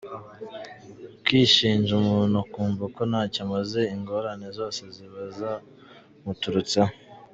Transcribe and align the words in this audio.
Kwishinja, 1.23 1.91
umuntu 2.01 2.35
akumva 2.43 2.83
ko 2.95 3.01
ntacyo 3.09 3.39
amaze, 3.45 3.79
ingorane 3.95 4.47
zose 4.57 4.81
ziba 4.95 5.21
zamuturutseho. 5.37 6.93